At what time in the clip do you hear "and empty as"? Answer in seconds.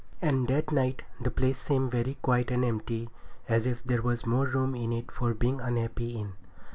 2.49-3.67